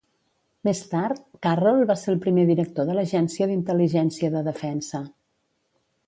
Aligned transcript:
Més 0.67 0.79
tard, 0.93 1.19
Carroll 1.47 1.83
va 1.91 1.97
ser 2.03 2.09
el 2.13 2.17
primer 2.23 2.45
director 2.51 2.87
de 2.89 2.95
l'Agència 2.99 3.49
d'Intel·ligència 3.51 4.31
de 4.37 4.41
Defensa. 4.51 5.03